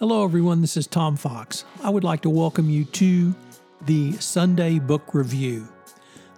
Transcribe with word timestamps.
Hello, 0.00 0.24
everyone. 0.24 0.60
This 0.60 0.76
is 0.76 0.88
Tom 0.88 1.14
Fox. 1.14 1.64
I 1.80 1.88
would 1.88 2.02
like 2.02 2.22
to 2.22 2.28
welcome 2.28 2.68
you 2.68 2.84
to 2.84 3.32
the 3.82 4.10
Sunday 4.14 4.80
Book 4.80 5.14
Review. 5.14 5.68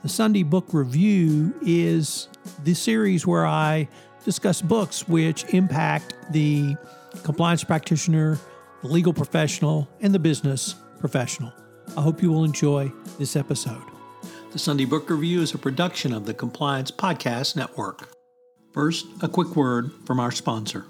The 0.03 0.11
Sunday 0.11 0.43
Book 0.43 0.75
Review 0.75 1.55
is 1.63 2.29
the 2.65 2.75
series 2.75 3.27
where 3.27 3.47
I 3.47 3.89
discuss 4.27 4.61
books 4.61 5.09
which 5.09 5.45
impact 5.55 6.15
the 6.33 6.77
compliance 7.23 7.65
practitioner, 7.65 8.39
the 8.83 8.89
legal 8.89 9.15
professional, 9.15 9.89
and 10.03 10.15
the 10.15 10.19
business 10.19 10.75
professional. 11.01 11.51
I 11.97 12.03
hope 12.03 12.21
you 12.21 12.31
will 12.31 12.45
enjoy 12.45 12.93
this 13.19 13.37
episode. 13.37 13.85
The 14.53 14.59
Sunday 14.59 14.85
Book 14.85 15.09
Review 15.09 15.41
is 15.41 15.55
a 15.55 15.59
production 15.59 16.13
of 16.13 16.27
the 16.27 16.35
Compliance 16.35 16.91
Podcast 16.91 17.57
Network. 17.57 18.11
First, 18.75 19.07
a 19.23 19.29
quick 19.29 19.57
word 19.57 19.93
from 20.05 20.21
our 20.21 20.31
sponsor. 20.31 20.85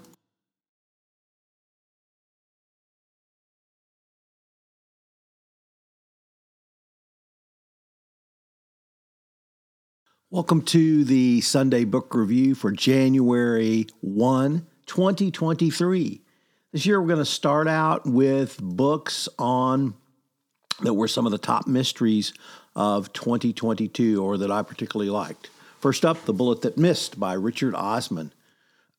Welcome 10.29 10.63
to 10.63 11.05
the 11.05 11.39
Sunday 11.39 11.85
Book 11.85 12.13
Review 12.13 12.53
for 12.53 12.69
January 12.69 13.87
1, 14.01 14.67
2023. 14.85 16.21
This 16.73 16.85
year 16.85 16.99
we're 16.99 17.07
going 17.07 17.19
to 17.19 17.25
start 17.25 17.69
out 17.69 18.05
with 18.05 18.61
books 18.61 19.29
on 19.39 19.93
that 20.81 20.95
were 20.95 21.07
some 21.07 21.25
of 21.25 21.31
the 21.31 21.37
top 21.37 21.65
mysteries 21.65 22.33
of 22.75 23.13
2022 23.13 24.21
or 24.21 24.37
that 24.39 24.51
I 24.51 24.63
particularly 24.63 25.09
liked. 25.09 25.49
First 25.79 26.03
up, 26.03 26.25
The 26.25 26.33
Bullet 26.33 26.61
That 26.63 26.77
Missed 26.77 27.17
by 27.17 27.31
Richard 27.31 27.73
Osman. 27.73 28.33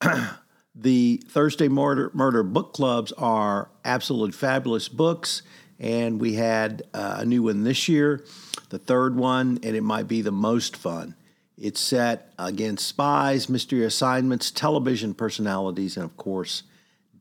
the 0.74 1.22
Thursday 1.28 1.68
Murder, 1.68 2.10
Murder 2.14 2.42
book 2.42 2.72
clubs 2.72 3.12
are 3.12 3.68
absolutely 3.84 4.32
fabulous 4.32 4.88
books, 4.88 5.42
and 5.78 6.22
we 6.22 6.36
had 6.36 6.84
uh, 6.94 7.16
a 7.18 7.26
new 7.26 7.42
one 7.42 7.64
this 7.64 7.86
year, 7.86 8.24
the 8.70 8.78
third 8.78 9.14
one, 9.14 9.58
and 9.62 9.76
it 9.76 9.82
might 9.82 10.08
be 10.08 10.22
the 10.22 10.32
most 10.32 10.74
fun. 10.74 11.16
It's 11.60 11.80
set 11.80 12.32
against 12.38 12.86
spies, 12.86 13.48
mystery 13.48 13.84
assignments, 13.84 14.52
television 14.52 15.12
personalities, 15.12 15.96
and 15.96 16.04
of 16.04 16.16
course, 16.16 16.62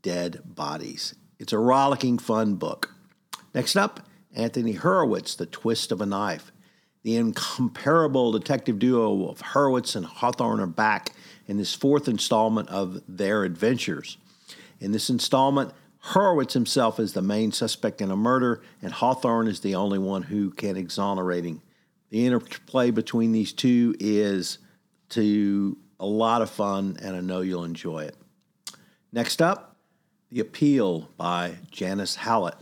dead 0.03 0.41
bodies. 0.45 1.16
It's 1.39 1.53
a 1.53 1.57
rollicking, 1.57 2.19
fun 2.19 2.55
book. 2.55 2.93
Next 3.55 3.75
up, 3.75 4.02
Anthony 4.35 4.73
Horowitz, 4.73 5.33
The 5.33 5.47
Twist 5.47 5.91
of 5.91 6.02
a 6.02 6.05
Knife. 6.05 6.52
The 7.02 7.15
incomparable 7.15 8.31
detective 8.31 8.77
duo 8.77 9.27
of 9.27 9.41
Horowitz 9.41 9.95
and 9.95 10.05
Hawthorne 10.05 10.59
are 10.59 10.67
back 10.67 11.13
in 11.47 11.58
this 11.58 11.73
fourth 11.73 12.08
installment 12.08 12.69
of 12.69 13.02
their 13.08 13.43
adventures. 13.43 14.17
In 14.80 14.91
this 14.91 15.09
installment, 15.09 15.73
Horowitz 15.99 16.53
himself 16.53 16.99
is 16.99 17.13
the 17.13 17.21
main 17.23 17.52
suspect 17.52 18.02
in 18.02 18.11
a 18.11 18.15
murder, 18.15 18.61
and 18.83 18.93
Hawthorne 18.93 19.47
is 19.47 19.61
the 19.61 19.73
only 19.73 19.97
one 19.97 20.23
who 20.23 20.52
can 20.52 20.77
exonerate 20.77 21.43
him. 21.43 21.61
The 22.09 22.25
interplay 22.25 22.91
between 22.91 23.31
these 23.31 23.53
two 23.53 23.95
is 24.00 24.59
to 25.09 25.77
a 26.00 26.05
lot 26.05 26.41
of 26.41 26.49
fun, 26.49 26.97
and 27.02 27.16
I 27.16 27.22
know 27.22 27.41
you'll 27.41 27.64
enjoy 27.64 28.03
it. 28.03 28.16
Next 29.11 29.41
up, 29.41 29.75
The 30.31 30.39
Appeal 30.39 31.09
by 31.17 31.55
Janice 31.72 32.16
Hallett. 32.16 32.55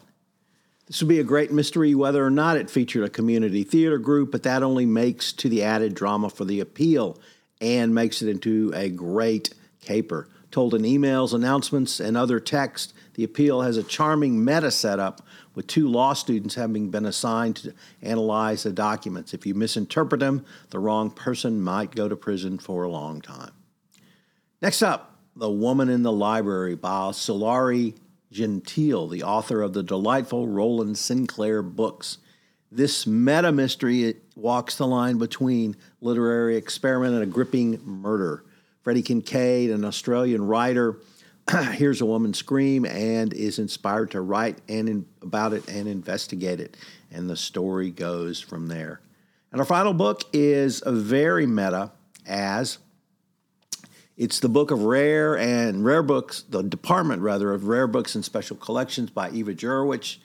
This 0.88 1.02
would 1.02 1.10
be 1.10 1.20
a 1.20 1.24
great 1.24 1.52
mystery 1.52 1.96
whether 1.96 2.24
or 2.24 2.30
not 2.30 2.58
it 2.58 2.70
featured 2.70 3.04
a 3.04 3.10
community 3.10 3.64
theater 3.64 3.98
group, 3.98 4.32
but 4.32 4.44
that 4.44 4.64
only 4.64 4.86
makes 4.86 5.34
to 5.34 5.50
the 5.50 5.64
added 5.64 5.96
drama 5.96 6.30
for 6.30 6.46
The 6.46 6.60
Appeal 6.60 7.20
and 7.60 7.96
makes 7.96 8.22
it 8.22 8.30
into 8.30 8.72
a 8.76 8.90
great 8.90 9.54
caper. 9.82 10.30
Told 10.56 10.74
in 10.74 10.84
emails, 10.84 11.34
announcements, 11.34 12.00
and 12.00 12.16
other 12.16 12.40
text, 12.40 12.94
The 13.16 13.26
Appeal 13.26 13.64
has 13.64 13.76
a 13.76 13.84
charming 13.84 14.42
meta 14.46 14.72
setup 14.72 15.22
with 15.54 15.68
two 15.68 15.90
law 15.90 16.14
students 16.14 16.56
having 16.56 16.90
been 16.90 17.06
assigned 17.06 17.58
to 17.58 17.74
analyze 18.02 18.64
the 18.64 18.72
documents. 18.72 19.34
If 19.34 19.46
you 19.46 19.54
misinterpret 19.54 20.22
them, 20.22 20.46
the 20.70 20.80
wrong 20.80 21.12
person 21.12 21.62
might 21.62 21.94
go 21.94 22.08
to 22.08 22.16
prison 22.16 22.58
for 22.58 22.84
a 22.84 22.90
long 22.90 23.20
time. 23.20 23.52
Next 24.62 24.82
up, 24.82 25.20
The 25.36 25.52
Woman 25.52 25.90
in 25.90 26.04
the 26.04 26.14
Library 26.14 26.76
by 26.76 27.10
Sulari 27.12 27.94
Gentill, 28.32 29.10
the 29.10 29.24
author 29.24 29.62
of 29.62 29.74
the 29.74 29.84
delightful 29.84 30.48
Rowland 30.48 30.98
Sinclair 30.98 31.62
books. 31.64 32.20
This 32.72 33.06
meta 33.06 33.52
mystery 33.52 34.16
walks 34.38 34.78
the 34.78 34.88
line 34.88 35.18
between 35.18 35.76
literary 36.00 36.56
experiment 36.56 37.14
and 37.14 37.24
a 37.24 37.26
gripping 37.26 37.82
murder. 37.84 38.46
Freddie 38.86 39.02
Kincaid, 39.02 39.72
an 39.72 39.84
Australian 39.84 40.46
writer, 40.46 40.98
hears 41.74 42.02
a 42.02 42.06
woman 42.06 42.36
scream 42.36 42.86
and 42.86 43.34
is 43.34 43.58
inspired 43.58 44.12
to 44.12 44.22
write 44.22 44.60
and 44.70 44.88
in, 44.88 45.06
about 45.24 45.54
it 45.54 45.68
and 45.68 45.88
investigate 45.88 46.60
it. 46.60 46.78
And 47.12 47.28
the 47.28 47.36
story 47.36 47.90
goes 47.90 48.40
from 48.40 48.68
there. 48.68 49.02
And 49.52 49.60
our 49.60 49.66
final 49.66 49.96
book 49.96 50.22
is 50.34 50.84
a 50.86 50.92
very 50.92 51.48
meta 51.48 51.94
as 52.28 52.78
it's 54.18 54.40
the 54.40 54.50
book 54.50 54.70
of 54.70 54.84
rare 54.84 55.36
and 55.36 55.84
rare 55.84 56.04
books, 56.04 56.44
the 56.48 56.62
department 56.62 57.24
rather 57.24 57.54
of 57.54 57.66
rare 57.66 57.88
books 57.88 58.14
and 58.14 58.24
special 58.24 58.56
collections 58.56 59.10
by 59.10 59.32
Eva 59.32 59.56
Jurczyk. 59.56 60.18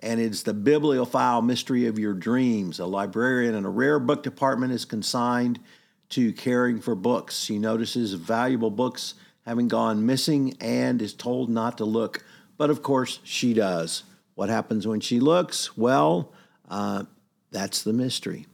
And 0.00 0.20
it's 0.20 0.42
the 0.42 0.52
bibliophile 0.52 1.40
mystery 1.40 1.86
of 1.86 1.98
your 1.98 2.12
dreams. 2.12 2.78
A 2.78 2.84
librarian 2.84 3.54
in 3.54 3.64
a 3.64 3.70
rare 3.70 3.98
book 3.98 4.22
department 4.22 4.74
is 4.74 4.84
consigned 4.84 5.60
to 6.12 6.32
caring 6.32 6.80
for 6.80 6.94
books. 6.94 7.38
She 7.38 7.58
notices 7.58 8.12
valuable 8.14 8.70
books 8.70 9.14
having 9.44 9.68
gone 9.68 10.06
missing 10.06 10.56
and 10.60 11.02
is 11.02 11.14
told 11.14 11.50
not 11.50 11.78
to 11.78 11.84
look. 11.84 12.24
But 12.56 12.70
of 12.70 12.82
course, 12.82 13.18
she 13.24 13.54
does. 13.54 14.04
What 14.34 14.48
happens 14.48 14.86
when 14.86 15.00
she 15.00 15.20
looks? 15.20 15.76
Well, 15.76 16.32
uh, 16.68 17.04
that's 17.50 17.82
the 17.82 17.92
mystery. 17.92 18.46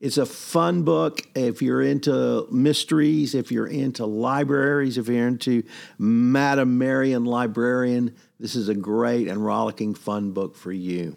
It's 0.00 0.16
a 0.16 0.26
fun 0.26 0.84
book 0.84 1.22
if 1.34 1.60
you're 1.60 1.82
into 1.82 2.46
mysteries, 2.52 3.34
if 3.34 3.50
you're 3.50 3.66
into 3.66 4.06
libraries, 4.06 4.96
if 4.96 5.08
you're 5.08 5.26
into 5.26 5.64
Madame 5.98 6.78
Marian 6.78 7.24
Librarian. 7.24 8.14
This 8.38 8.54
is 8.54 8.68
a 8.68 8.74
great 8.74 9.26
and 9.26 9.44
rollicking 9.44 9.94
fun 9.94 10.30
book 10.30 10.56
for 10.56 10.70
you. 10.70 11.16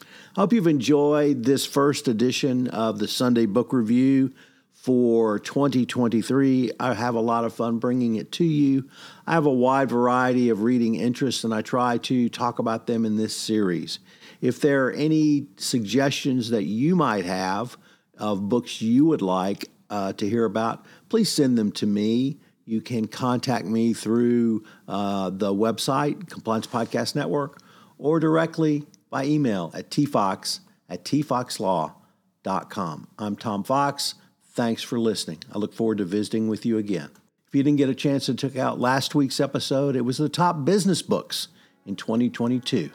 I 0.00 0.40
hope 0.40 0.52
you've 0.52 0.66
enjoyed 0.66 1.44
this 1.44 1.64
first 1.64 2.08
edition 2.08 2.66
of 2.68 2.98
the 2.98 3.06
Sunday 3.06 3.46
Book 3.46 3.72
Review 3.72 4.32
for 4.72 5.38
2023. 5.38 6.72
I 6.80 6.94
have 6.94 7.14
a 7.14 7.20
lot 7.20 7.44
of 7.44 7.54
fun 7.54 7.78
bringing 7.78 8.16
it 8.16 8.32
to 8.32 8.44
you. 8.44 8.88
I 9.26 9.32
have 9.32 9.46
a 9.46 9.52
wide 9.52 9.90
variety 9.90 10.48
of 10.48 10.62
reading 10.62 10.96
interests, 10.96 11.44
and 11.44 11.54
I 11.54 11.62
try 11.62 11.98
to 11.98 12.28
talk 12.28 12.58
about 12.58 12.86
them 12.86 13.04
in 13.04 13.16
this 13.16 13.36
series. 13.36 13.98
If 14.40 14.60
there 14.60 14.86
are 14.86 14.92
any 14.92 15.46
suggestions 15.56 16.50
that 16.50 16.64
you 16.64 16.96
might 16.96 17.24
have 17.24 17.76
of 18.18 18.48
books 18.48 18.82
you 18.82 19.06
would 19.06 19.22
like 19.22 19.68
uh, 19.88 20.14
to 20.14 20.28
hear 20.28 20.44
about, 20.44 20.84
please 21.08 21.30
send 21.30 21.56
them 21.56 21.70
to 21.72 21.86
me. 21.86 22.40
You 22.64 22.80
can 22.80 23.06
contact 23.06 23.66
me 23.66 23.92
through 23.92 24.64
uh, 24.88 25.30
the 25.30 25.54
website, 25.54 26.28
Compliance 26.28 26.66
Podcast 26.66 27.14
Network, 27.14 27.60
or 27.98 28.18
directly 28.18 28.84
by 29.10 29.26
email 29.26 29.70
at 29.74 29.90
tfox 29.90 30.58
at 30.88 31.04
tfoxlaw.com. 31.04 33.08
I'm 33.18 33.36
Tom 33.36 33.62
Fox. 33.62 34.14
Thanks 34.54 34.82
for 34.82 35.00
listening. 35.00 35.38
I 35.50 35.56
look 35.56 35.72
forward 35.72 35.98
to 35.98 36.04
visiting 36.04 36.46
with 36.46 36.66
you 36.66 36.76
again. 36.76 37.08
If 37.48 37.54
you 37.54 37.62
didn't 37.62 37.78
get 37.78 37.88
a 37.88 37.94
chance 37.94 38.26
to 38.26 38.34
check 38.34 38.56
out 38.56 38.78
last 38.78 39.14
week's 39.14 39.40
episode, 39.40 39.96
it 39.96 40.02
was 40.02 40.18
the 40.18 40.28
top 40.28 40.66
business 40.66 41.00
books 41.00 41.48
in 41.86 41.96
2022. 41.96 42.90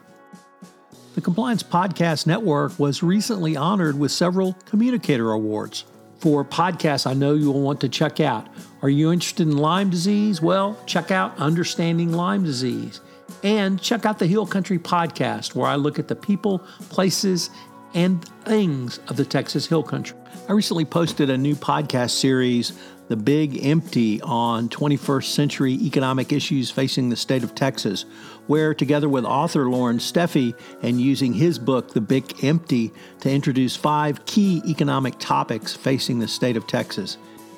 The 1.16 1.22
Compliance 1.22 1.64
Podcast 1.64 2.28
Network 2.28 2.78
was 2.78 3.02
recently 3.02 3.58
honored 3.58 3.98
with 3.98 4.12
several 4.12 4.54
Communicator 4.66 5.32
Awards 5.32 5.86
for 6.20 6.46
podcasts 6.46 7.08
I 7.08 7.14
know 7.14 7.34
you 7.34 7.52
will 7.52 7.62
want 7.62 7.82
to 7.82 7.90
check 7.90 8.20
out. 8.20 8.48
Are 8.84 8.90
you 8.90 9.12
interested 9.12 9.48
in 9.48 9.58
Lyme 9.58 9.90
disease? 9.90 10.42
Well, 10.42 10.78
check 10.86 11.10
out 11.10 11.36
Understanding 11.38 12.12
Lyme 12.12 12.44
Disease. 12.44 13.02
And 13.44 13.82
check 13.82 14.06
out 14.06 14.20
the 14.20 14.28
Hill 14.28 14.46
Country 14.46 14.78
Podcast, 14.80 15.56
where 15.56 15.68
I 15.68 15.76
look 15.76 16.00
at 16.00 16.08
the 16.08 16.16
people, 16.16 16.60
places, 16.90 17.50
and 17.94 18.24
things 18.46 19.00
of 19.08 19.18
the 19.18 19.26
Texas 19.26 19.68
Hill 19.68 19.84
Country. 19.84 20.18
I 20.48 20.54
recently 20.54 20.86
posted 20.86 21.30
a 21.30 21.38
new 21.38 21.56
podcast 21.56 22.12
series, 22.12 22.72
The 23.08 23.16
Big 23.16 23.66
Empty, 23.66 24.22
on 24.22 24.70
21st 24.70 25.26
century 25.26 25.74
economic 25.74 26.32
issues 26.32 26.72
facing 26.72 27.10
the 27.10 27.16
state 27.16 27.44
of 27.44 27.56
Texas, 27.56 28.06
where, 28.48 28.74
together 28.74 29.10
with 29.10 29.26
author 29.26 29.70
Loren 29.70 29.98
Steffy 29.98 30.56
and 30.82 31.02
using 31.02 31.34
his 31.34 31.60
book, 31.60 31.94
The 31.94 32.02
Big 32.02 32.44
Empty, 32.44 32.92
to 33.22 33.30
introduce 33.32 33.76
five 33.76 34.26
key 34.26 34.62
economic 34.66 35.20
topics 35.20 35.76
facing 35.76 36.20
the 36.20 36.28
state 36.28 36.56
of 36.56 36.66
Texas. 36.68 37.18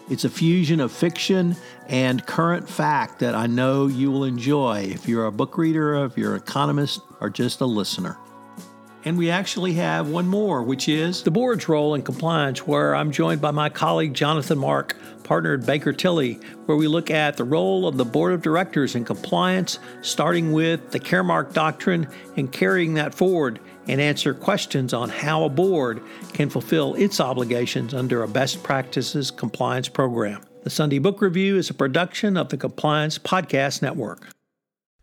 It's 0.09 0.23
a 0.23 0.29
fusion 0.29 0.79
of 0.79 0.91
fiction 0.91 1.55
and 1.87 2.25
current 2.25 2.67
fact 2.67 3.19
that 3.19 3.35
I 3.35 3.45
know 3.45 3.85
you 3.85 4.09
will 4.09 4.23
enjoy 4.23 4.89
if 4.89 5.07
you're 5.07 5.27
a 5.27 5.31
book 5.31 5.57
reader, 5.57 6.03
if 6.05 6.17
you're 6.17 6.33
an 6.33 6.41
economist, 6.41 7.01
or 7.21 7.29
just 7.29 7.61
a 7.61 7.65
listener. 7.65 8.17
And 9.05 9.17
we 9.17 9.29
actually 9.29 9.73
have 9.73 10.09
one 10.09 10.27
more, 10.27 10.61
which 10.61 10.89
is 10.89 11.23
the 11.23 11.31
board's 11.31 11.69
role 11.69 11.95
in 11.95 12.01
compliance, 12.01 12.67
where 12.67 12.93
I'm 12.93 13.11
joined 13.11 13.39
by 13.39 13.51
my 13.51 13.69
colleague 13.69 14.13
Jonathan 14.13 14.57
Mark, 14.57 14.97
partner 15.23 15.53
at 15.53 15.65
Baker 15.65 15.93
Tilly, 15.93 16.33
where 16.65 16.75
we 16.75 16.87
look 16.87 17.09
at 17.09 17.37
the 17.37 17.45
role 17.45 17.87
of 17.87 17.95
the 17.95 18.03
board 18.03 18.33
of 18.33 18.41
directors 18.41 18.95
in 18.95 19.05
compliance, 19.05 19.79
starting 20.01 20.51
with 20.51 20.91
the 20.91 20.99
Caremark 20.99 21.53
doctrine 21.53 22.07
and 22.35 22.51
carrying 22.51 22.95
that 22.95 23.15
forward, 23.15 23.59
and 23.87 24.01
answer 24.01 24.33
questions 24.33 24.93
on 24.93 25.09
how 25.09 25.45
a 25.45 25.49
board 25.49 26.01
can 26.33 26.49
fulfill 26.49 26.93
its 26.95 27.19
obligations 27.21 27.93
under 27.93 28.21
a 28.23 28.27
best 28.27 28.61
practices 28.63 29.31
compliance 29.31 29.87
program. 29.87 30.41
The 30.63 30.69
Sunday 30.69 30.99
Book 30.99 31.21
Review 31.21 31.57
is 31.57 31.69
a 31.69 31.73
production 31.73 32.35
of 32.35 32.49
the 32.49 32.57
Compliance 32.57 33.17
Podcast 33.17 33.81
Network. 33.81 34.27